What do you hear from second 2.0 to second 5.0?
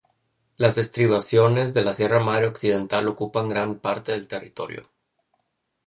Madre Occidental ocupan gran parte del territorio.